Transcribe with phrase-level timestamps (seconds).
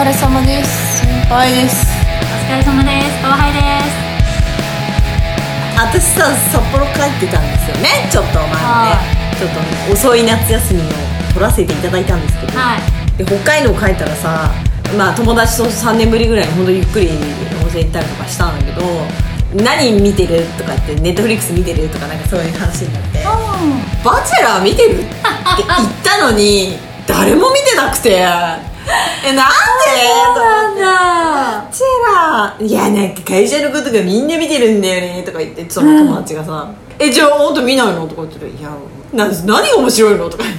[0.00, 1.00] 疲れ様です。
[1.04, 3.20] 先輩ですお疲れ様です。
[3.20, 3.92] 後輩です。
[5.76, 8.08] 私さ札幌帰ってたんですよね。
[8.10, 10.84] ちょっと前はねちょっと遅い夏休みを
[11.34, 13.18] 取らせていただいたんですけど、はい。
[13.18, 14.50] で北海道帰ったらさ
[14.96, 18.80] まあ友達と3年ぶりぐらいにほんとゆっくり温泉行ったりとかしたんだけど
[19.62, 23.20] 何見てるとかってネットフリックス見てるとかなんかそういう話になって
[24.02, 25.12] 「バチェラー見てる?」って
[25.58, 28.24] 言ったのに誰も見てなくて
[29.26, 29.52] えなんで？
[30.34, 30.82] そうなんだ。
[30.82, 31.84] バチェ
[32.16, 36.68] ラーいやなんか会社のことがみんな見てるんだよねとか言ってその友達がさ
[36.98, 38.70] 「えじゃああんた見ないの?」とか言って「いや
[39.12, 40.52] な何が面白いの?」とかわか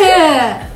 [0.00, 0.70] る。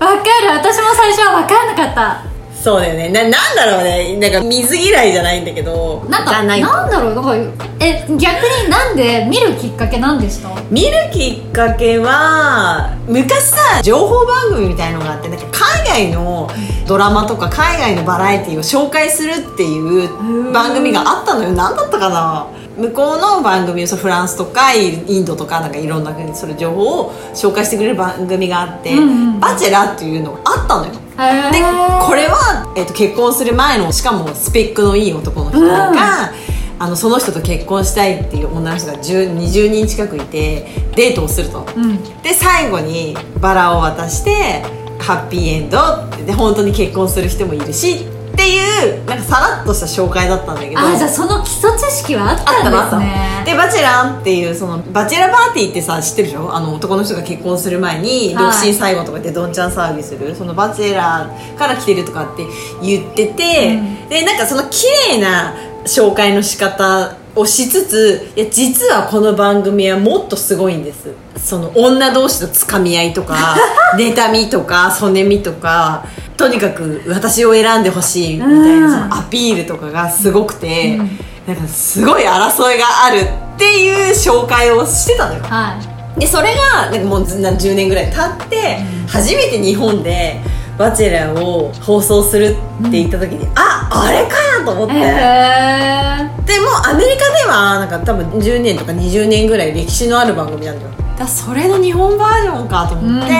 [0.00, 0.50] わかる。
[0.54, 2.29] 私も最初はわかんなかった
[2.62, 3.08] そうだよね。
[3.08, 4.16] ななんだろうね。
[4.18, 6.04] なんか水嫌いじゃないんだけど。
[6.10, 6.60] なんかじゃない。
[6.60, 7.14] なんだろう。
[7.14, 7.34] なんか
[7.80, 15.46] え逆になんで見るきっかけなんでした見るきっかけは昔さ情報番組みたいのがあってなんか
[15.86, 16.50] 海外の
[16.86, 21.52] ドラマとか海外のバラエティを紹介するっていう番組があったのよ。
[21.52, 22.46] 何だったかな？
[22.80, 30.92] 向こうの番組をそうフランスとかインドとかなんかいろんなそれ情報を紹介してくれる番組があって「うんうんバチェラー」っていうのがあったのよ。
[31.18, 36.32] へでこれは、えっと結婚する前のしかもスペックのいい男の人が、
[36.78, 42.02] あのその人と結婚したいっていう女の人が10 20人近くいてデートをすると、うん。
[42.22, 44.62] で最後にバラを渡して
[44.98, 45.78] ハッピーエンド
[46.24, 48.06] で本当に結婚する人もいるし
[48.40, 50.80] っていうなんかさらっとした紹介だったんだけど。
[50.80, 53.42] あじゃあその基礎知識はあったんですね。
[53.44, 56.54] で「バチェラー」っていうそのバチェラーパーティーってさ知ってるでしょ？
[56.54, 58.68] あの男の人が結婚する前に独はい。
[58.68, 62.46] 身最後とかでどんちゃん騒ぎする、そのバチェラーから来てるとかって
[62.82, 64.08] 言ってて、うん。
[64.08, 71.10] でなんかその綺麗な紹介の仕方をしつついや実はこの番組はもっとすごいんです。
[71.36, 73.56] その女同士のつかみ合いとか
[73.96, 76.04] 妬みとかそねみとか
[76.40, 81.10] とにかく私を選んでほしいみたいな、うんそのアピールとかがすごくて、うん
[81.46, 83.20] なんかすごい争いがある
[83.56, 85.42] っていう紹介をしてたのよ。
[85.42, 85.76] は
[86.16, 86.20] い。
[86.20, 90.40] でそれがなんかもうずな10年ぐらい経って、初めて日本で
[90.78, 100.90] 「バチェラー」を放送するって言った時に、ああれかと思って、へえでもアメリカではなんか多分10年とか20年ぐらい歴史のある番組なんだよ。
[101.18, 103.32] だそれの日本バージョンかと思って、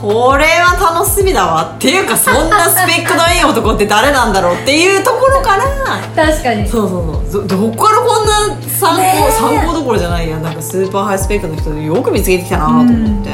[0.00, 1.74] これは楽しみだわ。
[1.76, 5.64] っていうかそんなスペックのいい男って誰なんだろうっていうところから
[6.16, 6.66] 確かに。
[6.66, 7.46] そうそうそう。
[7.46, 9.32] どどこからこんな参考、ねえ。
[9.32, 13.30] 参考どころじゃないやなんかスーパーハイスペックの人よく見つけてきたなと思って、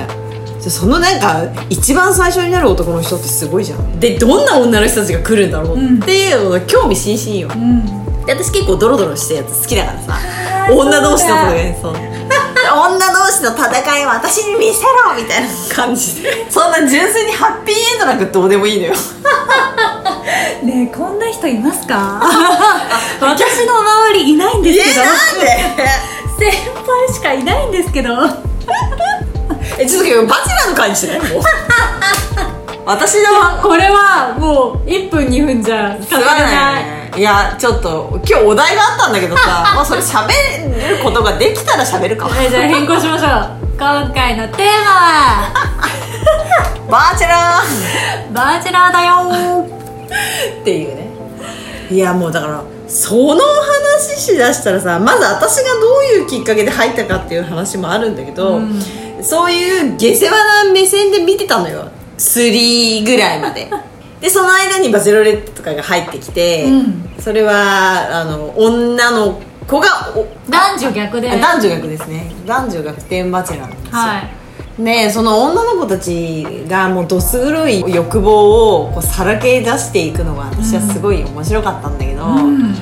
[0.60, 4.00] じゃそのなんか一番最初になる男の人ってすごいじゃん。
[4.00, 8.24] でどんな女の人たちが来るんだろうっていうのが興味津々よ、うん。
[8.26, 10.18] で私結構ドロドロしたやつ好きだからさ。
[10.68, 11.94] 女同士のこれそう
[12.74, 16.46] 女同士の戦いを私に見せろみたいな感じで。
[16.50, 18.94] そんな純粋にハッピーエンドなんかどうでもいいのよ。
[20.62, 22.20] ねえこんな人いますか？
[23.20, 25.00] 私の周りいないんですけど。
[25.02, 26.50] えなんで？
[26.50, 26.52] 先
[26.86, 28.10] 輩しかいないんですけど。
[29.78, 31.12] えちょっとバチェラーの会にして。
[31.12, 31.42] ねもう
[32.84, 40.28] 私のこれはもう1分2分じゃすまないねいやちょっと今日お題があったんだけどさ まあそれ喋
[40.88, 42.26] ることができたら喋るか。
[42.28, 43.50] はいじゃあ変更しましょう。
[43.78, 45.52] 今回のテーマは？
[46.90, 47.62] バーチェラ
[48.32, 49.12] バーチェラーだよ。
[49.30, 51.06] ーっていうね。
[51.90, 58.82] いやもうだからその話しだしたらさまず私がどういうきっかけで入ったかっていう話もあるんだけど、うん。
[59.22, 61.88] そういう下世話な目線で見てたのよ。
[62.18, 63.68] 3ぐらいまで
[64.26, 67.08] でその間にバチェロレッテとかが入ってきて、うん。
[67.20, 71.30] それはあの女の子がお男女逆で。
[71.30, 72.32] あ男女逆ですね。
[72.44, 74.22] 男女逆転バチェラーなんですよ、は
[74.78, 74.82] い。
[74.82, 82.72] ねその女の子たちがもうどす黒い欲望をこうさらけ出していくのが私はすごい面白かったんだけど、うん。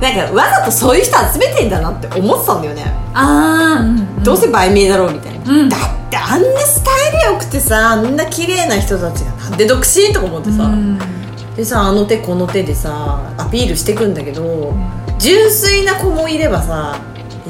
[0.00, 4.24] なんかわざとそういう人集めてんだなって思ってたんだよね、ああうん。
[4.24, 5.68] どうせ売名だろうみたいな、うん。
[5.68, 10.98] だってあんなスタイル良くてさあんな綺麗な人たちがで独身とか思ってさ、うん。
[11.56, 14.74] でさあの手この手でさアピールしてくんだけど、
[15.18, 17.00] 純粋な子もいればさ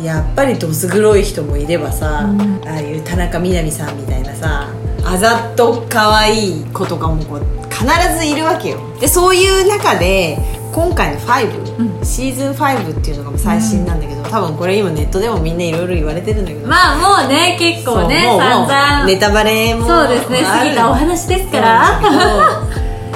[0.03, 2.69] やっぱりどす黒い人もいればさ、うん。
[2.69, 4.74] ああいう田中みな実さんみたいなさ
[5.15, 7.41] あざと可愛い子とかもこう
[7.73, 7.85] 必
[8.19, 8.81] ずいるわけよ。
[8.99, 10.37] でそういう中で
[10.73, 16.67] 今回の5、うシーズン5っていうのが最新なんだけど、多分これ今ネットでもみんないろいろ言われてるんだけど。
[16.67, 19.07] まあもうね結構ね散々。
[19.07, 22.01] ネタバレもそうですね過ぎたお話ですから。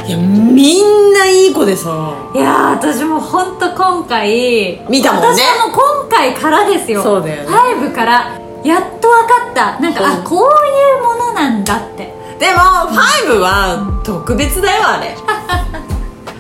[0.07, 2.31] いやみんないい子でさ。
[2.33, 5.43] いやー私も本当今回見たもんね。
[5.43, 7.03] 私はもう今回からですよ。
[7.03, 7.49] そうだよね。
[7.89, 9.81] 5からやっと分かった。
[9.81, 10.21] なんかあう。
[10.21, 10.88] んこういう
[12.39, 15.17] でも5は特別だよあれ。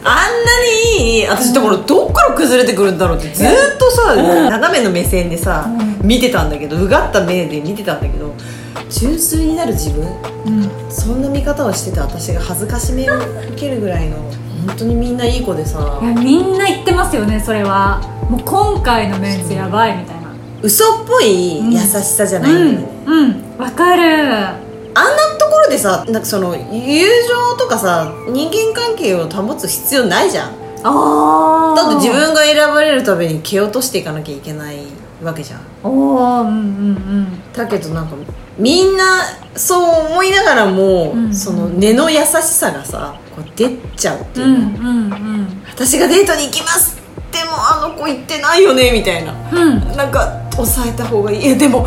[0.05, 0.63] あんな
[0.97, 3.49] にいい私だからどっから崩れてくるんだろうってずっ
[3.79, 5.69] とさ、斜めの目線でさ、
[6.03, 8.33] 見てたんだけどうがった目で見てたんだけど
[8.89, 10.07] 純粋になる自分？
[10.47, 10.91] うん。
[10.91, 14.17] そんな見方をしてて私が恥ずかしめを受けるぐらいの
[14.67, 15.99] 本当にみんないい子でさ。
[16.01, 18.01] いやみんな言ってますよねそれは。
[18.31, 20.29] もう今回のメンツやばいみたいな。
[20.63, 23.59] 嘘っぽい優しさじゃないんだよね、うんうん。
[23.59, 24.03] わかる。
[24.05, 25.38] あんな
[25.69, 30.51] でさなんかその友情とかさ人間関係を保つ必要ないじゃん。
[30.85, 34.79] ああだって自分が選ばれるために蹴落としていかなきゃいけない
[35.23, 35.61] わけじゃん。
[35.83, 37.53] おおうんうんうん。
[37.53, 38.15] だけどなんか
[38.59, 39.05] みんな
[39.57, 44.47] そう思いながらも、うんその根の優しさがさこう出ちゃうっていう。
[44.47, 46.97] う、んうん私がデートに行きます
[47.31, 49.33] でもあの子行ってないよねみたいな。
[49.53, 49.97] うんうん。
[49.97, 51.45] なんか抑えた方がいい。
[51.47, 51.87] いやでも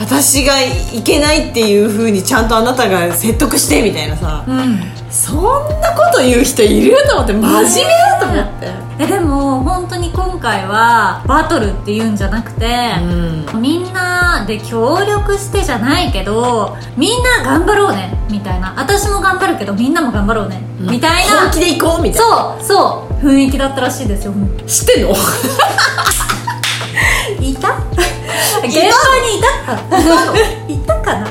[0.00, 4.80] 私が行けないっていうふうにちゃんとあなたが説得してみたいなさ、うん。
[5.10, 8.68] そんなこと言う人いると思って真面目だと思って、
[8.98, 12.66] えでも本当に今回はバトルっていうんじゃなくて、
[13.52, 13.60] うん。
[13.60, 18.72] みんなで協力してじゃないけどみんな頑張ろうねみたいな。
[18.78, 21.42] 私も頑張るけどみんんなも頑張ろうね、みたいな。
[21.42, 22.56] 本気で行こうみたいな。
[22.58, 23.26] そうそう。
[23.26, 24.32] 雰囲気だったらしいですよ
[24.66, 25.14] 知ってんの？
[27.50, 27.76] いた？
[28.62, 28.80] 現場
[29.20, 29.74] にいた？
[30.68, 30.94] いた？
[31.00, 31.26] かな？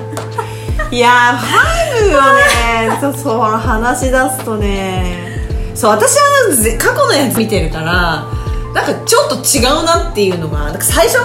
[0.91, 2.97] いやーファイブをね。
[3.01, 5.39] そうそう話し出すとね。
[5.75, 8.25] そう私はぜ過去のやつ見てるから
[8.73, 11.19] なんかちょっと違うなっていうのがなんか最初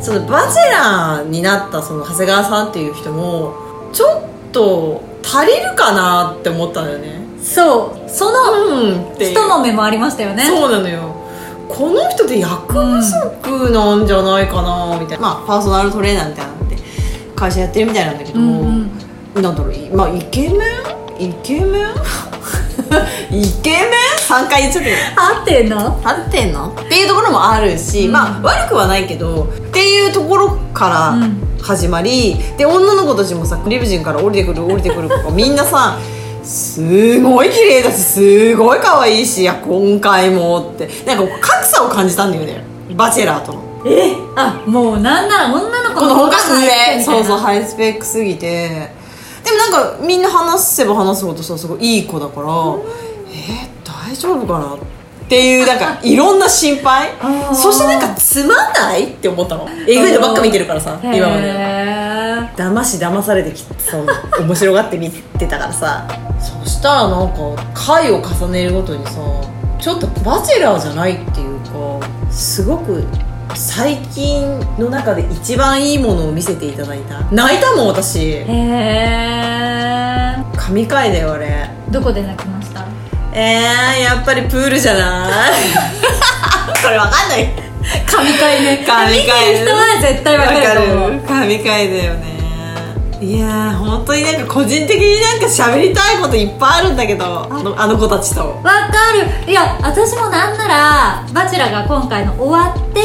[0.00, 3.54] そのバチェラーになったその長谷川さんっていう人も
[3.92, 7.20] ちょっと足りるかなって思ったんだよね。
[7.42, 8.10] そう。
[8.10, 9.32] そのうんっていう。
[9.32, 10.44] 一もめもありましたよね。
[10.46, 11.14] そうなのよ
[11.74, 16.76] この人で役不足なんじゃないかなみたいな、まあパーソナルトレーナーみたいなので
[17.34, 18.60] 会社やってるみたいなんだけど、うん。
[19.34, 21.30] うんなんだろういまあイケメン？
[21.30, 21.86] イケメン？
[23.30, 23.90] イケメン
[24.28, 26.00] ？3回言っちゃったけど合ってんの？
[26.02, 26.68] 合ってんの？
[26.68, 28.12] っていうところもあるし、うん。
[28.12, 31.46] まあ悪くはないけどっていうところからうん。
[31.62, 35.98] 始まり、で女の子たちもさリムジンから降りてくる降りてくる子がみんなさ
[36.42, 40.88] すごい綺麗だしすごい可愛いしいや今回もって。
[41.04, 42.64] なんか格差を感じたんだよね。
[42.94, 43.62] バチェラーとの。
[43.86, 44.14] え？
[44.36, 48.90] あもうなんなら女の子この方がハイスペ上そうそうハイスペックすぎて。
[49.44, 54.78] でもなんかみんな話せば話すほどさすごいいい子だから、えー、大丈夫かなっ
[55.28, 57.10] ていうなんかいろんな心配。
[57.54, 59.66] そしてなんかつまんないって思ったの。
[59.88, 61.99] えぐいのばっか見てるからさ今まで
[62.56, 64.06] 騙し騙されてきてそう
[64.42, 66.06] 面白がって見てたからさ。
[66.40, 67.36] そしたらなんか
[67.74, 69.12] 回を重ねるごとにさ
[69.78, 72.00] ちょっとバチェラーじゃないっていうか
[72.30, 73.04] すごく
[73.54, 77.20] 最近の中で一番いいものを見せていただいた。
[77.30, 78.20] 泣いたもん私。
[78.26, 81.68] へえ神回だよあれ。
[81.90, 82.86] どこで泣きました？
[83.34, 85.52] えー、やっぱりプールじゃない？
[86.82, 87.48] これわかんない。
[88.10, 89.12] 神回ね神回。
[89.18, 91.20] 見てる人は絶対わかると思う。
[91.26, 92.39] 神回だよね
[93.20, 98.40] いやー本当になんか個人的になんか喋りたいこといっぱいあるんだけどあのあの子たちと。
[98.40, 99.50] わかる。
[99.50, 103.00] いや私もなんなら「バチェラー」が今回の終わって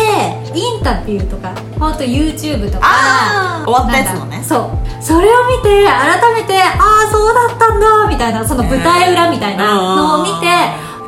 [0.57, 4.41] インタビューとかほんと YouTube とか終わったやつのね。
[4.47, 5.03] そう。
[5.03, 10.47] それを見て改めてああそうだったんだみたいなその舞台裏みたいなのを見て、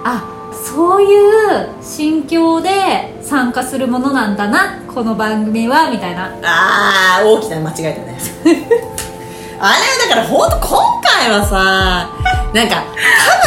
[0.04, 6.26] あそういう心境で参加するものなんだなこの番組はみたいな。
[6.44, 8.20] ああ大きな間違いだね
[9.60, 12.10] あれだから本当今回はさ
[12.54, 12.84] なんか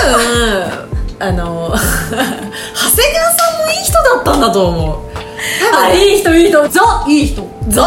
[0.02, 5.10] 多分あの 長谷川さんもいい人だったんだと思う。
[5.72, 6.68] あいい人いい人。
[6.68, 7.48] ザいい人。
[7.68, 7.82] ゾ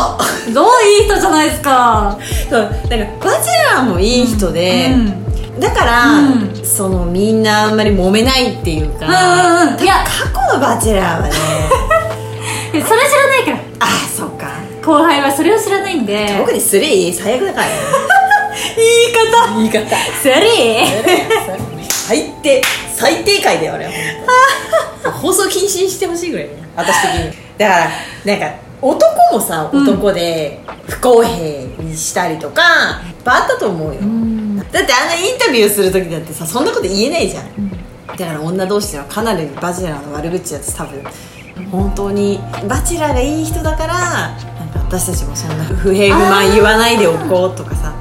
[0.52, 2.18] ザいい人じゃないですか。
[2.50, 2.62] そう。
[2.90, 5.60] だからバチェラーもいい人で、うん。
[5.60, 6.62] だから、うん。
[6.64, 9.84] そのみんなあんまり揉めないっていうか、うんうんうん。
[9.84, 10.04] いや。
[10.34, 11.34] 過去のバチェラーはね
[12.72, 13.58] それ知らないから
[14.84, 16.28] 後輩はそれを知らないんで。
[16.38, 17.74] 特に3最悪だからね。
[18.76, 19.58] 言い方。
[19.58, 19.96] 言い方。
[20.22, 20.34] スリ
[21.90, 22.62] 最低
[22.94, 23.92] 最低回だよあれは。
[25.12, 26.56] 放送禁止にしてほしいぐらいね。
[26.76, 27.38] 私的に。
[27.58, 27.90] だから
[28.26, 29.84] なんか男もさうん。
[29.84, 31.38] 男で不公平
[31.82, 34.58] にしたりとか、いっぱいあったと思うよ、ん。
[34.58, 37.70] だってあんなインタビューする時だってさそんなこと言えないじゃん、
[38.08, 41.02] だから女同士ではかなりバチェラーの悪口やつ多分。
[41.72, 44.38] 本当にバチェラーがいい人だから
[44.94, 47.96] 私たちもそんな不平不満言わないでおこうとかさ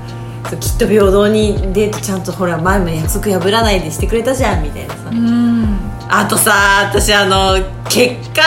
[0.60, 5.78] きっと平等にデートちゃんとほら前も約束破らないでしてくれたじゃんみたいなさ、うん。
[6.10, 7.56] あとさ私あの
[7.88, 8.42] 結果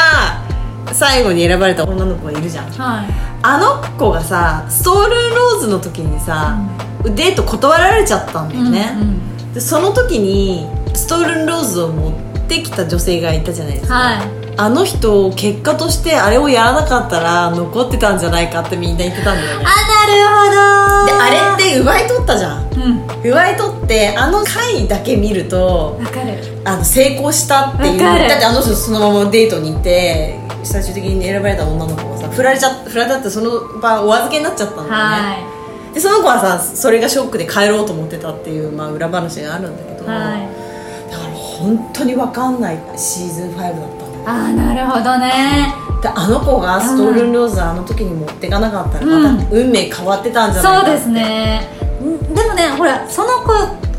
[0.93, 2.69] 最後に選ばれた女の子がいるじゃん。
[2.69, 3.07] はい。
[3.41, 6.59] あの子がさストールローズの時にさ、
[7.03, 19.65] デート断られちゃったんだよね、うんうんでその時にストールンローズを持ってきた女性がいたじゃないですか、はいあの人結果としてあれをやらなかったら残ってたんじゃないかってみんな言ってたんだよね。
[19.65, 21.21] あでなるほど。
[21.21, 22.73] あれって奪い取ったじゃん。
[22.73, 23.29] うん。
[23.29, 26.39] 奪い取ってあの回だけ見るとわかる。
[26.63, 27.99] あの成功したっていう。
[27.99, 41.11] だってあの人そのままデートに行って最終的に選ばれた女の子がさ振られちゃ振られたってその場お預けになっちゃったんだよね、はでその子はさそれがショックで帰ろうと思ってたっていう、まあ、裏話があるんだけど、いはい。
[41.11, 43.94] だから本当に分かんないシーズン5だった
[44.25, 45.73] ああなるほどね。
[46.01, 49.37] であの子がストールンローズあの時に持ってかなかったらうん。
[49.37, 50.87] また運命変わってたんじゃないかって。
[50.87, 51.69] そうですね。
[52.01, 53.47] んでもねほらその子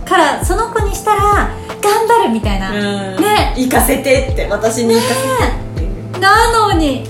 [0.04, 2.76] からその子にしたら頑張るみたいな、うん。
[3.20, 3.54] ね。
[3.56, 5.20] 行かせてって私に行かせて
[5.52, 5.84] って。
[5.84, 7.02] いうなのに。
[7.02, 7.06] い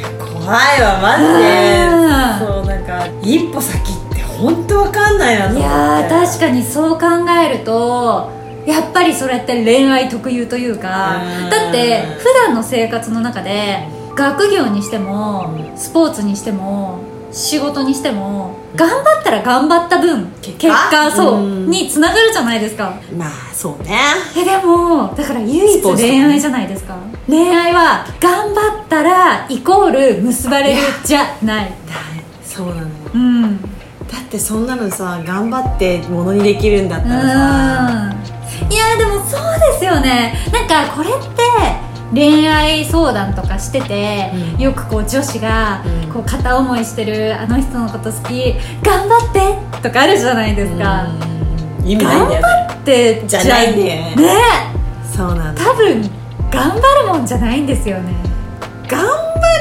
[0.00, 1.86] や怖いわマジで。
[1.88, 2.46] うん。
[2.46, 5.68] そうなんか一歩先って本当わかんないなと思いって。
[5.68, 7.06] やー確かにそう考
[7.44, 8.30] えると
[8.68, 11.50] やっぱりそれって恋愛特有というかうん。
[11.50, 13.78] だって普段の生活の中で
[14.14, 17.00] 学業にしてもスポーツにしても
[17.32, 21.70] 仕事にしても頑張ったら頑張った分結結果果そううん。
[21.70, 22.94] につながるじゃないですか。
[23.16, 23.98] まあそうね。
[24.36, 26.96] えでもだから唯一恋愛じゃないですか。
[27.26, 31.72] 恋愛は頑張ったらイコール結ばれるじゃない。
[32.42, 32.86] そうなのよ。
[33.14, 33.60] うん。
[33.60, 33.66] だ
[34.18, 38.27] ってそんなのさ頑張ってものにできるんだったらさうん
[38.70, 40.34] いやでもそうですよね。
[40.52, 41.42] なんかこれって
[42.12, 44.62] 恋愛相談とかしてて、うん。
[44.62, 46.12] よくこう女子がうん。
[46.12, 51.06] こう片思いしてるあの人のこと好き頑張ってとかあるじゃないですか。
[51.80, 51.88] うん。
[51.88, 52.68] 意味ないんだよね。
[52.74, 54.14] ってじゃないね。
[54.16, 54.28] ね。
[55.14, 55.64] そうなんだ。
[55.64, 56.02] 多分
[56.50, 58.14] 頑張るもんじゃないんですよね。
[58.88, 59.08] 頑張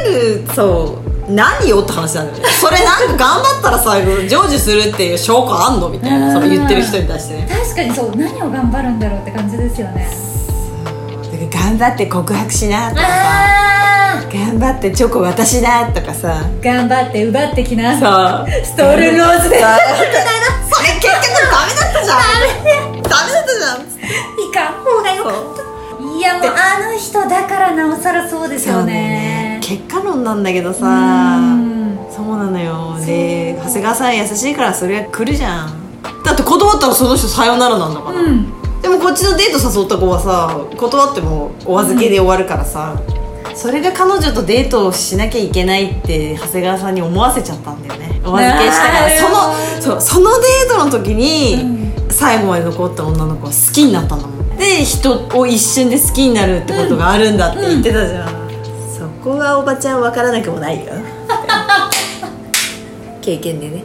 [0.10, 2.44] るそう何よって話なんだよ。
[2.44, 7.48] ねそれなんか頑張ったらさ成就するっていう証拠あんのみたいなその言ってる人に対してね。
[7.50, 10.08] 確かにそう何を頑張るんだろうって感じですよね。
[11.52, 13.02] 頑張って告白しなとか
[14.34, 16.44] 頑張ってチョコ私だとかさ。
[16.62, 17.98] ー頑張って奪ってきな。
[17.98, 18.06] そ
[18.44, 18.66] う。
[18.66, 19.60] ストールローズで。
[19.60, 23.02] それ結局ダメだったじゃん。
[23.04, 23.82] ダメだったじゃん。
[24.50, 24.78] いかん。
[24.84, 25.68] 方がよかった
[26.18, 30.86] いやもうあの人だからなおさらそうですよね結果論なんだけどさ
[31.38, 31.98] うん。
[32.10, 32.98] そうなのよ。
[33.06, 36.02] で長谷川さん優しいからそれが来るじゃん。
[36.24, 38.82] だって断ったらその人さよならなんだから、うん。
[38.82, 42.98] でもこっちのデート誘った子はさ断ってもお預けで終わるからさ、
[43.56, 48.22] それが彼女とデートをしなきゃいけないって長谷川さんに思わせちゃったんだよね。
[48.24, 49.10] お預けしたから。
[49.82, 58.47] そのそうそのデートの時に、最後まで残った女の子は好きになったんだもんで人を一瞬で好きになるってことがあるんだって言ってたじゃん、そ
[59.28, 60.94] こはおばちゃん分からなくもないよ。
[63.22, 63.84] 経験でね。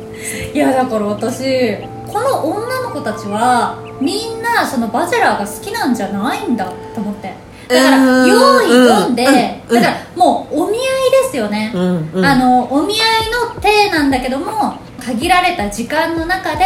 [0.54, 7.34] いやだから私この女の子たちはみんなそのバチェラーが好きなんじゃないんだと思って。
[7.68, 9.24] だからうん用意どんで、
[9.68, 10.78] うんだからもうお見合い
[11.24, 12.24] ですよね、うんうん。
[12.24, 16.64] あのお見合いの体なんだけども限られた時間の中で、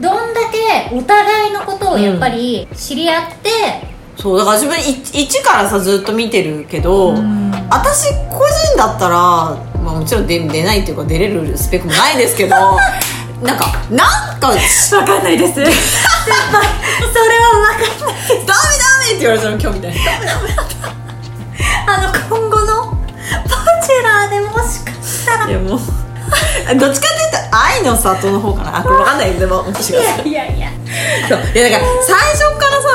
[0.00, 7.50] どんだけお互いのことをやっぱり知り合って、そうだから自分い一からさずっと見てるけど、うん。
[7.70, 9.14] 私個人だったら、
[9.82, 12.56] まあ、もちろん出出ないっていうか出れるスペックもないですけど
[13.42, 14.04] なんかな
[14.36, 15.54] んかダメ分かんないです。
[15.54, 15.74] 先 輩
[17.12, 18.54] それは分かんないダ
[19.00, 20.32] メって言われたの今日みたいな
[21.86, 22.96] あの今後のバ
[23.84, 25.48] チェラーでもしかしたら。
[25.48, 25.80] いやもう。
[26.78, 28.78] どっちかっていうと愛の里の方かな。
[28.78, 29.34] あこれ分かんない。
[29.34, 30.68] でも私がいやいやいや。
[31.28, 31.38] そう。
[31.54, 32.88] いやだから最初からさ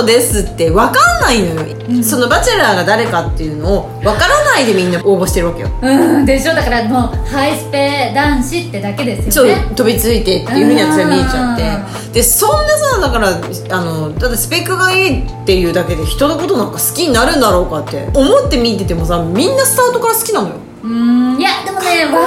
[0.00, 5.68] 人ですって分かんないのよ、そのバチェラーが誰かっていうのを分からないでみんな応募してるわけよ。
[5.82, 6.54] うんでしょ？
[6.54, 12.10] だからもうハイスペ男子ってだけですそうよね飛びついてっていうふうに私は見えちゃうって。
[12.12, 13.28] でそんなさだから
[13.76, 20.54] あのだってスペックがいいっていうだけで人のことなんか好きになるんだろうかって思って見ててもさみんなスタートから好きなのよ。
[20.82, 21.38] うん。
[21.38, 22.20] いやでもね分か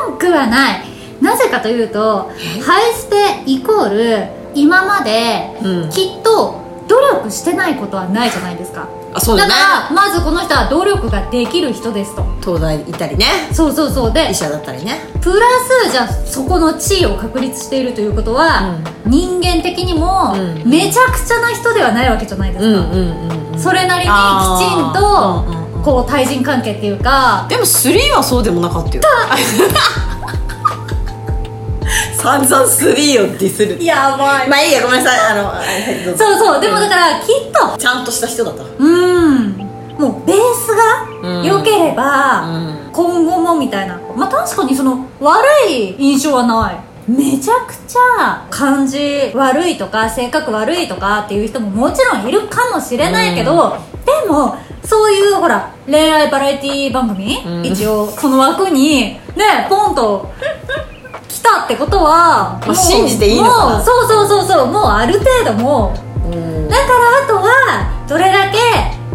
[0.00, 0.84] らんくはない。
[1.20, 2.30] なぜかというと
[2.64, 5.90] ハイスペイコール今までうん。
[5.90, 8.88] きっと努力してないことはないじゃないですか。
[9.14, 9.52] あそうだね。
[9.52, 9.58] か
[9.90, 12.24] らまずこの人は努力ができる人ですと。
[12.40, 13.26] 東大いたりね。
[13.52, 14.12] そうそうそう。
[14.12, 15.00] で医者だったりね。
[15.20, 15.46] プラ
[15.86, 18.76] スじゃあそこの地位を確立しているということは、
[19.06, 20.68] 人間的にもうん。
[20.68, 25.44] めちゃくちゃな人ではないわけじゃないですか、うんうんうんうんそれなりにきちんと
[25.84, 29.02] こう対人関係っていうかでも3はそうでもなかったよ
[32.18, 33.82] 散々3をディスる。
[33.82, 35.32] やばまあいいやごめんなさい。
[35.32, 36.24] あのはいはいどうぞ。
[36.24, 38.64] そうそうでもだからきっとちゃんとした人だった。
[38.64, 39.56] うん。
[39.98, 40.72] もうベース
[41.22, 41.42] うん。
[41.42, 42.92] が良ければ、うん。
[42.92, 44.00] 今後もみたいな。
[44.16, 47.10] まあ確かにその悪い印象はない。
[47.10, 57.64] めちゃくちゃ感じ悪いとか性格悪いとかっていう人ももちろんいるかもしれないけど、でもそういうほら恋愛バラエティ番組、うん。
[57.64, 60.30] 一応その枠にねポンと
[61.38, 63.84] 来たってことはもう信じていいのかな。
[63.84, 66.28] そうそうそうそうもうある程度もう。
[66.28, 66.68] うん。
[66.68, 66.88] だから
[67.24, 68.58] あとはどれだけ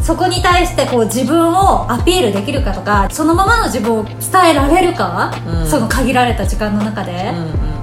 [0.01, 4.15] そこに対してこう自分をアピールできるかとかそのままの自分を伝
[4.51, 5.68] えられるか、うん。
[5.68, 7.38] その限られた時間の中で、うん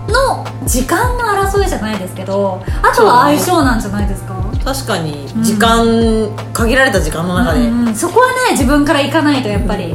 [0.06, 0.12] うん。
[0.12, 4.40] の時間の争いじゃないですけどあとは相性なんじゃないですか？
[4.64, 7.94] 確かに時間、限られた時間の中で、うんうん。
[7.94, 9.94] そこはね自分から行かないとやっぱり、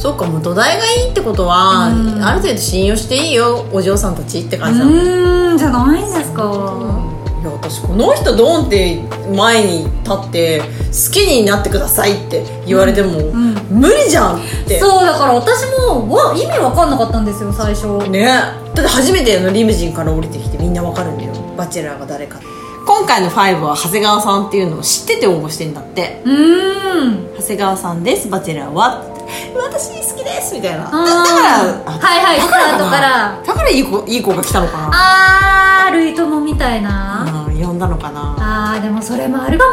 [0.00, 2.24] そうかもう土台がいいってことは、うん。
[2.24, 9.02] ある程度信用していいよお嬢さんたちって感じなの、うーんじゃないんですか、いや私この人ドンって
[9.36, 14.80] 前に立って好きになってくださいって言われても、ん無理じゃんって。
[14.80, 18.08] そうだから私もわ意味わかんなかったんですよ最初。
[18.08, 18.24] ね。
[18.24, 21.34] だって初めてのリムジンから降りてきてみんなわかるんだよ。
[21.58, 22.40] バチェラーが誰か
[22.86, 26.22] 今回の5は長谷川さんっていうのを知ってて応募してんだって。
[26.24, 27.36] うーん。
[27.36, 29.04] 長谷川さんですバチェラーは
[29.54, 30.84] 私好きですみたいな。
[30.84, 31.02] だから
[31.86, 34.90] あはいはいスタートからだからいい子いい子が来たのかな。
[34.92, 38.36] あー類友みたいな、うん呼んだのかな。
[38.38, 39.64] あーでもそれもあるか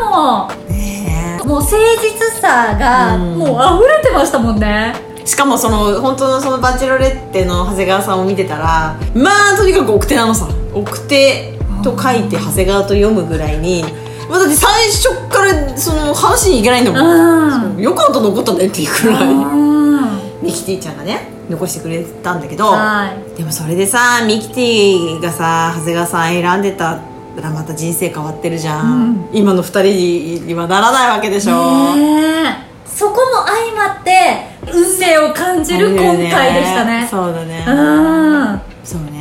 [0.69, 3.37] ねももう誠実さがうん。
[3.37, 3.49] もう
[3.79, 4.93] 溢れてましたもんね。
[5.23, 10.47] えしかもその本当のそのバチェロレッテの長谷川さんを見てたらまあとにかく奥手なのさ。
[10.73, 13.91] 奥手と書いて長谷川と読むぐらいにまあ
[14.29, 17.75] だって最初からその話にいけないんだもん。
[17.75, 17.81] うん。
[17.81, 19.23] よかった残ったねっていうくらい。
[19.25, 20.21] うん。
[20.41, 23.37] ミキティちゃんがね残してくれたんだけどはい。
[23.37, 26.99] でもそれでさミキティがさ長谷川さん選んでた
[27.41, 32.67] らまた人生変わってるじゃん、今の二人にはならないわけでしょ、ねえ。
[32.85, 35.99] そこも相まって運命を感じる今
[36.31, 37.07] 回でしたね。
[37.09, 37.63] そうだね。
[37.67, 38.61] うん。
[38.83, 39.16] そうね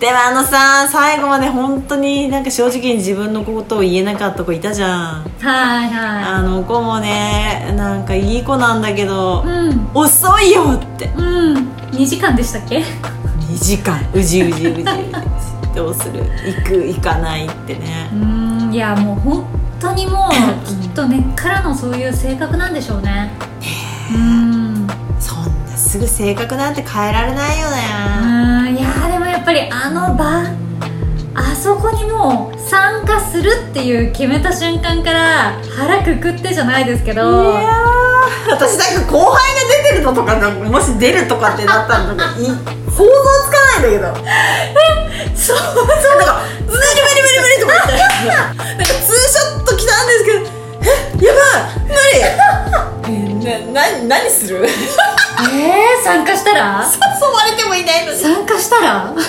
[0.00, 5.24] でもあのさ最後まで本当になんか正直に自分のことを言えなかった子いたじゃん。
[5.40, 9.90] はいはあの子もねなんかいい子なんだけどいうん。
[9.94, 11.06] 遅いよって。
[11.16, 11.56] うん。
[11.92, 12.82] 2時間でしたっけ
[13.48, 13.98] ？2時間。
[14.12, 14.84] うじうじうじうじ
[15.74, 16.24] どうする？
[16.44, 18.10] 行く行かないってね。
[18.12, 18.74] うん。
[18.74, 19.46] いやもう本
[19.80, 23.30] 当にもうきっと根っからのそういう性格なんでしょうね。
[24.14, 24.86] うん。
[25.18, 27.76] そんなすぐ性格なんて変えられないよね。
[28.68, 28.76] うん。
[28.76, 28.90] いや
[29.46, 30.42] ぱりあの場
[31.38, 37.22] あそこにもう参加するっていう決めた瞬間から腹くくってじゃないですけど。
[37.22, 45.36] いやー私なんか後輩が出てるのとかがもし出るとかってなったらなんかい想像つかないんだけど。
[45.36, 48.26] そうなんか「無理無理無理無理」とか言って。
[48.26, 50.38] なんかツーショット来たんですけど
[51.22, 51.86] 「えやばい。
[51.86, 51.94] 無
[53.44, 53.48] 理!
[53.48, 54.56] え」なな何する？
[54.56, 54.64] 誘
[55.38, 56.78] えー、参加したら？
[56.78, 56.84] わ
[57.50, 58.18] れてもいないのに。
[58.18, 59.14] 参加参加したら？
[59.16, 59.20] し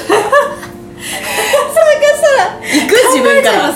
[2.21, 2.43] たら。
[2.61, 2.91] 行く？
[3.13, 3.71] 自分から。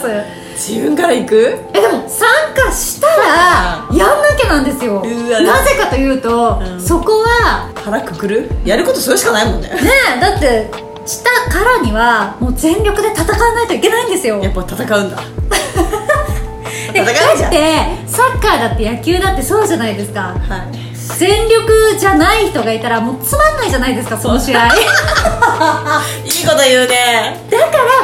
[0.56, 1.60] 自分から行く？
[1.74, 5.04] えでも参加したらやんなきゃなんですよ。
[5.04, 6.82] なぜかというと、うん。
[6.82, 8.50] そこは腹くくる？
[8.64, 9.70] やることそれしかないもんね。
[9.70, 9.76] ね
[10.18, 10.70] えだって
[11.06, 14.40] したからにはもう全力で戦わないといけないんですよ。
[14.42, 15.18] やっぱ戦うんだ。
[16.94, 17.50] で戦うじゃん。
[17.50, 17.58] だって
[18.08, 20.36] サッカーだって野球だってそうじゃないですか。
[20.48, 20.81] はい
[21.18, 24.68] 全力じゃない人がいたらもうつまんないじゃないですかその試合。
[24.68, 27.38] だ かいいこと言うね。
[27.52, 27.58] ら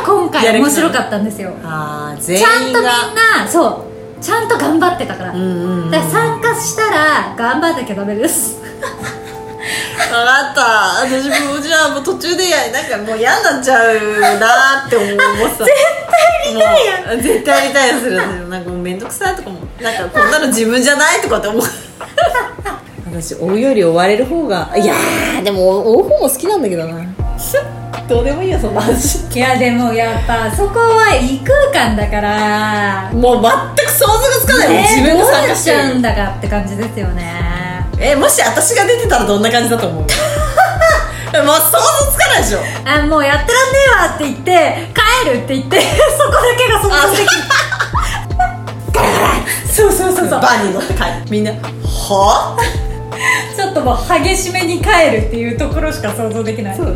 [0.06, 1.52] 今やる気回面白かったんですよ。
[1.60, 3.86] ちゃんとみんなそ
[4.20, 4.24] う。
[4.24, 8.58] ちゃんと頑張ってたから、うんだから参加したら頑張んなきゃダメです。
[8.58, 10.62] 分かった。
[11.06, 15.76] 私もじゃあもう途中でやなんかもう嫌になっちゃうなって思う思ってた絶
[16.10, 17.22] 対やりたいやん。
[17.22, 21.62] 絶対やりたいやつするなんかもう面倒くさいとかもなんかこんなの自分じゃないとかって思う
[23.12, 27.04] 私追うより追われる方がいやーでも追う方も好きなんだけどな。
[28.08, 29.26] どうでもいいよそんな話。
[29.36, 33.12] いやでもやっぱそこは異空間だから。
[33.14, 33.42] もう
[33.76, 37.86] 全く想像がつかないもん、ね自分が参加してるしちゃうんだかって感じですよね。
[38.00, 40.06] えもし私が出てたらどんな感じだと思う？
[41.34, 42.60] え まあ想像つかないでしょ。
[42.86, 44.88] あもうやってらんねえわって言って
[45.24, 45.82] 帰るって言って
[46.18, 47.28] そこだけが想像でき
[48.94, 49.34] ラガラ
[49.70, 50.40] そうそうそうそう。
[50.42, 51.08] バンに乗って帰る。
[51.30, 51.52] みんな
[52.10, 52.58] は？
[53.56, 56.76] ちょっともう激しめに帰るっていうところしか想像できない。
[56.76, 56.96] そう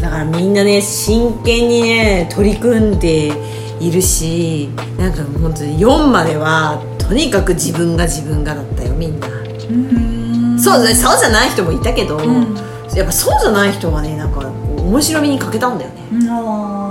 [0.00, 3.32] だからみんなね真剣にね取り組んで
[3.80, 10.58] いるしなんか本当に4まではとにかく自分が自分がだったよみんな、うん。
[10.58, 12.54] そうそうじゃない人もいたけど、ん。
[12.94, 14.40] やっぱそうじゃない人はねなんか
[14.78, 15.96] 面白みに欠けたんだよね。
[16.30, 16.85] あ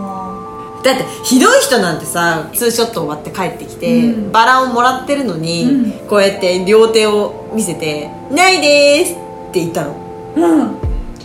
[0.85, 4.31] だってひどい人なんてさツーショット終わって帰ってきて、うん。
[4.31, 6.07] バラをもらってるのに、うん。
[6.07, 9.13] こうやって両手を見せて「ないです」
[9.49, 9.95] って言ったの。
[10.35, 10.77] ーうん。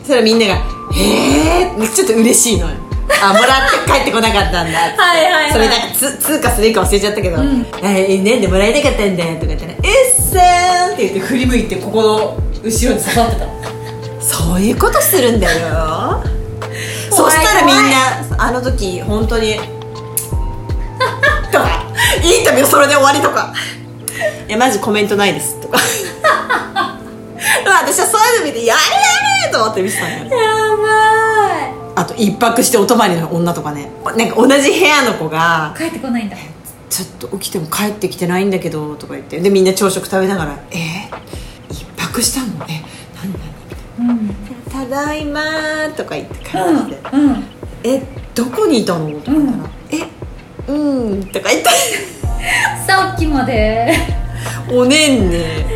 [0.02, 0.54] そそれみんなが
[0.96, 2.76] 「へえ」ちょっと嬉しいのよ
[3.22, 5.52] あもらって帰ってこなかったんだはいはいはい。
[5.52, 9.78] それなんかつ通貨するか忘れちゃったけど「んえー、ねんでもらいたかったんだ」とか言ったら「うっ
[10.16, 13.60] せーん」って言って振り向いてここの後ろに刺さってた。
[14.20, 16.22] そういうことするんだよ
[17.10, 19.56] そしたらみんなあの時本当に
[21.52, 21.84] とか
[22.22, 23.52] インタビューそれで終わりとか。
[24.48, 25.78] いやマジコメントないですとか。
[27.64, 30.24] 私はそういうの見てやれやれと思って見てたんだよ。
[30.24, 30.42] ねや
[31.94, 33.90] ばあと一泊してお泊まりの女とかね。
[34.04, 36.36] なんか同じ部屋の子がい帰ってこないんだ。
[36.88, 39.40] ちょっと起きても帰ってきてないんだけどとか言って。
[39.40, 42.46] でみんな朝食食べながら「えー、一泊したの？
[42.68, 42.82] え
[43.98, 47.44] 何何?」うんただいまーとか言って感じでうんうん
[47.84, 48.02] 「え
[48.34, 49.70] どこにいたの?」とか言ったら
[50.68, 51.68] 「えうん」とか言って。
[52.86, 53.92] さっきまで
[54.72, 55.66] 「おねんね。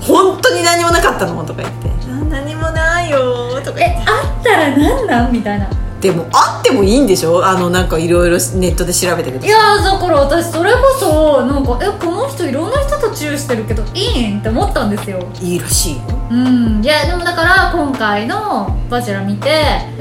[0.00, 3.98] 本当に何もなかったの?」とか言って「あ何もないよ」とか言って。
[4.00, 5.32] えあったらなんなん？
[5.32, 5.68] みたいな
[6.04, 7.42] でもあってもいいんでしょ？
[7.46, 15.18] あのなんかいろいろネットで調べたけどいやーだから私それこそなんかえこの人いろんな人とチューしてるけどいいんって思ったんですよ。
[15.40, 16.02] いいらしいよ。
[16.30, 16.84] うん。
[16.84, 19.48] いやでもだから今回の「バチェラ」見て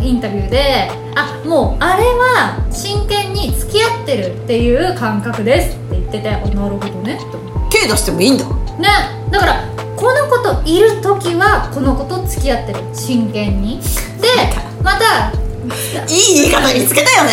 [0.02, 7.16] インタビューであもうあれは真剣に付き合ってるっていう感覚ですって言っててあなるほどね。
[7.70, 8.44] って手出してもいいんだ。
[8.78, 8.90] ね。
[9.32, 9.56] だから
[9.96, 12.80] この子といる時はこの子と付き合ってる。
[12.94, 13.80] 真剣に。
[14.20, 14.28] で
[14.84, 15.32] また
[16.08, 17.32] いい言い方見つけたよね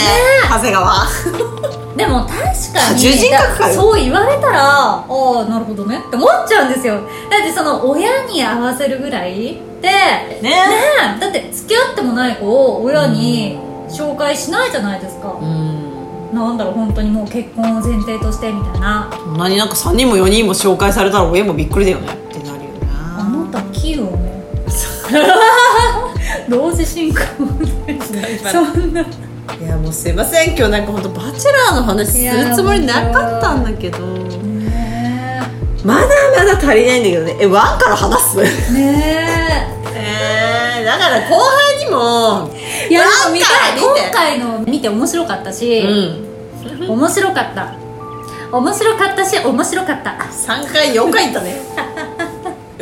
[0.48, 1.06] 長谷川。
[1.96, 3.74] でも確か多に重人格かよ。
[3.74, 6.94] そう言われたらああなるほどねって思っちゃうんですよ。
[6.94, 7.02] だっ
[7.42, 10.40] てその親に合わせるぐらいでね。
[10.42, 10.60] ね
[11.20, 16.30] だって付き合ってもない子を親に紹介しないじゃないですか、うん。
[16.32, 19.10] なんだろう本当にもう結婚を前提としてみたいな。
[19.12, 22.08] そんなになんか3人も4人も紹介されたら親もびっくりだよね。
[22.12, 22.70] ってなるよ
[23.18, 24.30] あななた器用ね
[26.48, 27.20] 同時進行
[28.50, 29.04] そんない
[29.62, 30.56] やもうすいません。
[30.56, 33.98] 今日なんか本当バチェラーの話するつもりなかったんだけど。
[33.98, 35.42] ね
[35.84, 36.00] まだ
[36.36, 37.36] まだ足りないんだけどね。
[37.40, 38.40] えワンから話す？
[38.40, 40.82] えねえ。
[40.82, 42.50] ー、だから後輩にも。
[42.54, 46.90] えいやでも見た今回の見て面白かったし、うん。
[46.90, 47.74] 面白かった。
[48.52, 50.10] 面白かったし面白かった。
[50.10, 51.60] 3回4回言ったね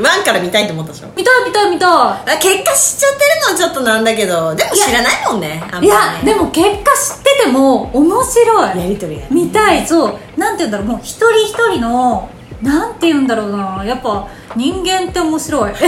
[0.01, 1.09] ワンから見たいと思ったでしょ？
[1.17, 8.79] 見たい見たい見たあ結果知っちゃってるのはちょっとなんだけどでも知らないもんねいいやねでも結果知ってても面白い。
[8.81, 9.29] やりとりがね。
[9.31, 10.19] 見たいそう。
[10.41, 12.29] なんて言うんだろうもう一人一人の
[12.63, 13.85] なんて言うんだろうな。
[13.85, 15.73] やっぱ人間って面白い。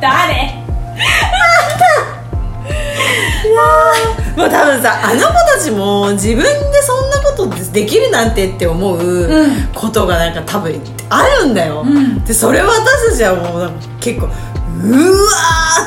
[0.00, 0.58] 誰？
[4.36, 9.68] まあ多分さあの子たちも自分でそんなことできるなんてって思ううん。
[9.74, 12.24] ことがなんか多分あるんだよ、うん。
[12.24, 15.30] でそれを私たちはもう結構うわ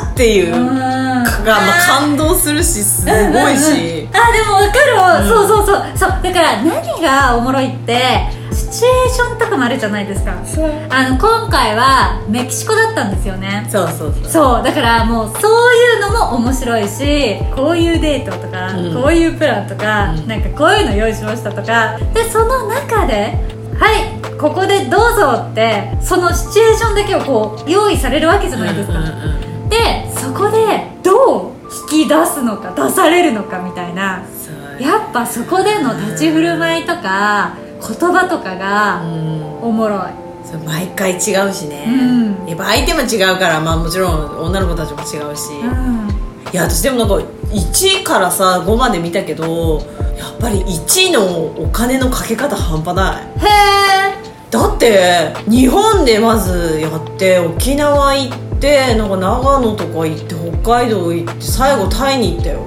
[0.10, 0.76] ーっていうが、うん。
[0.76, 1.24] ま
[1.56, 4.16] あ、感動するしすごいし、うんうんうん。
[4.16, 5.84] あでも分かるわ、そうそうそう。
[5.96, 6.10] そう。
[6.22, 8.30] だから何がおもろいって
[8.76, 10.34] シチュエーションとかもあるじゃないですか。
[10.90, 13.66] あの今回はメキシコだったんですよね。
[13.70, 14.30] そうそうそう。
[14.30, 18.94] そうだからもうそういうのも面白いしこういうデートとか、うん。
[18.94, 20.28] こういうプランとか、うん。
[20.28, 21.98] なんかこういうの用意しましたとか。
[22.14, 23.40] でその中で
[23.80, 29.00] はいここでどうぞってそのシチュエーションだけをこう用意されるわけじゃないですか、
[29.70, 31.52] でそこでどう
[31.94, 34.22] 引き出すのか出されるのかみたいな。
[34.82, 37.56] やっぱそこでの立ち振る舞いとか
[37.88, 39.70] 言葉とかがうん。
[39.70, 40.00] おもろい。
[40.46, 41.16] そう毎回違
[41.48, 42.48] うしね、うん。
[42.48, 46.10] やっぱ相手も違うから、まあ、もちろん女の子たちも違うし、うん。
[46.54, 49.80] いや私でもなんか1からさ5まで見たけど
[50.18, 53.24] やっぱり1のお金のかけ方半端ない。
[53.24, 53.26] へ
[54.22, 54.26] え。
[54.52, 62.62] だって日本でまずやって沖縄行ってなんか長野とか行って北海道行って最後タイに行ったよ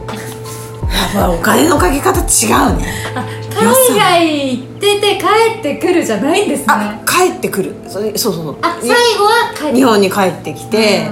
[0.92, 2.86] やっぱお金のかけ方違うね。
[3.14, 6.66] あ海外行ってて帰ってくるじゃないんですね。
[6.68, 7.74] あ帰ってくる。
[7.88, 8.58] それそうそうそう。
[8.62, 11.08] あ最後は帰って日本に帰ってきて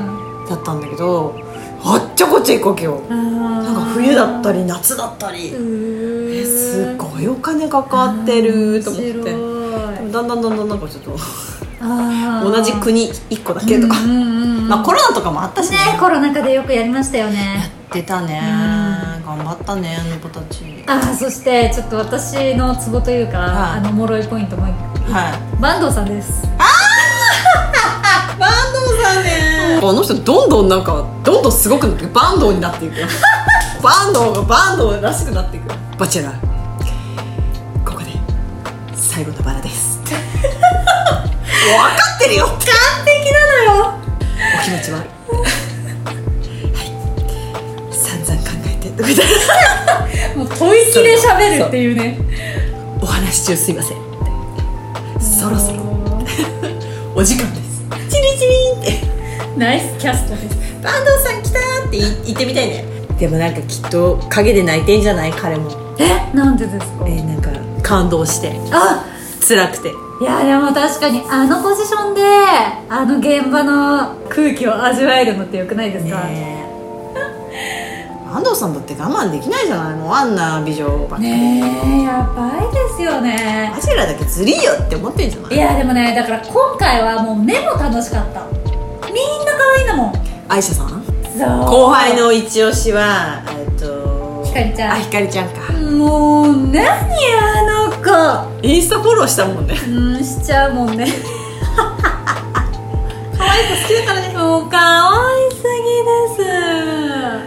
[0.47, 1.35] うだったんだけど
[1.83, 3.01] あっちゃこっちゃ行くわけよ。
[3.09, 5.53] ななんか冬だったり夏だったり。
[5.55, 9.57] えすごいお金かかってると思って。
[10.13, 11.11] だんだんだんだんなんかちょっと
[11.81, 14.11] 同じ国1個だけど、うんうん
[14.61, 15.77] うんまあコロナとかもあったしね。
[15.77, 18.41] ねコロナ禍でよくやりましたよやねってたね。
[18.43, 18.45] う
[19.37, 20.83] 頑張ったねあの子たち。
[20.87, 23.79] あそしてちょっと私のツボというか、はい。
[23.79, 24.73] あのおもろいポイントもはい。
[25.61, 26.47] 坂東さんです。
[28.39, 32.15] バンドさんねあの人どんどんなんかどんどんすごくなっていく。
[32.15, 32.99] バンドになっていく。
[33.01, 33.07] よ
[33.83, 35.69] バンドがバンドらしくなっていく。
[35.99, 36.41] バチェラー
[37.85, 38.13] ここで
[38.95, 40.01] 最後のバラです。
[40.07, 40.19] 分か
[42.17, 42.57] ってるよ完
[43.05, 43.95] 璧なのよ。
[44.61, 45.05] お気持ちは？
[48.97, 49.09] とか
[50.37, 52.19] もう吐息で喋るっていうね。
[53.01, 53.97] お話し中すいません。
[55.21, 55.79] そろそろ。
[57.15, 57.85] お時間です。
[58.11, 59.07] チリチリンって。
[59.57, 60.57] ナイスキャストです。
[60.83, 62.85] 坂東さん来たーって言言ってみたいね。
[63.19, 65.33] でもなんかきっと陰で泣いてんじゃない？
[65.33, 65.71] 彼も。
[65.99, 66.37] え？
[66.37, 67.05] なんでですか？
[67.07, 67.51] えーなんか
[67.83, 68.53] 感動して。
[68.73, 69.05] あ！
[69.47, 69.89] 辛くて。
[69.89, 72.23] いやでも確かにあのポジションで
[72.89, 76.21] あの現場の空気を味わえるのってよくないですか？
[76.25, 76.66] ねえ
[78.37, 79.97] 安藤さんだって我慢できないじゃない。
[79.97, 81.23] のあんな美女ばっかり。
[81.23, 83.73] ねえやばいですよね。
[83.75, 85.55] アジェラだけずりーよって思ってんじゃない？
[85.55, 88.47] いやでもねだから今回はもう目も楽しかった。
[89.11, 90.13] みんな可愛いんだもん。
[90.49, 91.03] アイシャさん？
[91.39, 91.49] そう。
[91.71, 94.93] 後輩の一押しはえっとひかりちゃん。
[94.93, 95.73] あひかりちゃんか。
[95.73, 96.93] もう何あ
[97.89, 98.67] の子。
[98.67, 99.75] インスタフォローしたもんね。
[99.89, 101.07] うんしちゃうもんね。
[103.37, 104.35] 可愛い子好きだからね。
[104.37, 105.65] もう可愛すぎ
[106.43, 106.45] で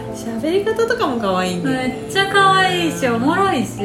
[0.08, 0.09] す
[0.40, 3.68] 喋り方とかも可愛いんでめっちゃ可愛いしおもろいし。
[3.76, 3.84] そう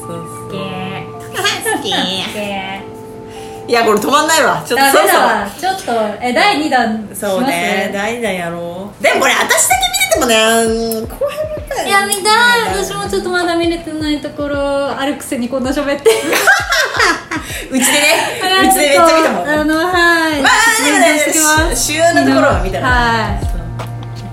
[0.00, 1.92] そう好き好き。
[1.92, 2.90] 好き。
[3.68, 4.62] いやこれ止まんないわ。
[4.66, 7.90] ちょっとそうそうちょっとえ第2弾そうね。
[7.92, 9.02] 代々やろう。
[9.02, 12.84] でもこれ私だけ見ててもねうん後輩もいや見たい。
[12.84, 16.10] 私もちょっとまだ見れてないところあるくせにこんな喋って。
[17.70, 18.40] うちでね。
[18.68, 19.48] うちでめっちゃ見たもん。
[19.48, 20.40] あのはい。
[20.40, 22.86] まあでもね主要なところは見たら。
[22.88, 23.49] はい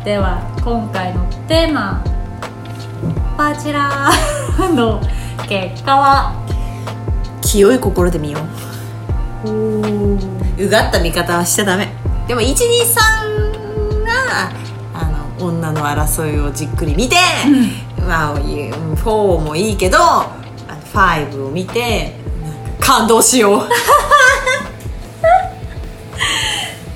[0.07, 2.01] では今回のテーマ
[3.35, 4.09] こちら
[4.73, 5.01] の
[5.49, 6.31] 結果は？
[7.41, 8.39] 清い心で見よ
[9.43, 10.17] う。
[10.57, 11.89] うがった見方はしちゃダメ。
[12.25, 12.95] でも123
[14.05, 14.49] が
[14.93, 17.17] あの女の争いをじっくり見て、
[18.07, 20.29] まあ4もいいけどあ
[20.69, 22.15] の5を見て
[22.79, 23.67] 感動しよう。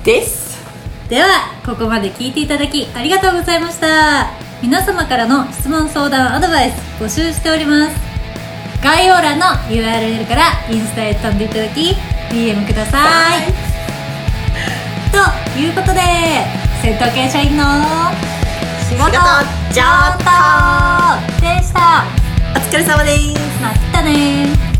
[0.02, 0.51] です
[1.08, 1.28] では
[1.64, 4.30] ここまで聞いていただきありがとうございました。
[4.62, 7.96] 皆様からの質問相談アドバイス募集しております。
[8.82, 11.94] 概要欄の URL からインスタへ飛んでいただき
[12.30, 13.52] DM ください。
[15.12, 16.00] ということで
[16.80, 17.64] 戦闘系社員の
[18.88, 19.18] 仕事仕事
[19.74, 19.82] 上
[20.18, 20.24] 等
[21.40, 22.04] でした
[22.54, 24.71] お疲れ様ですまたね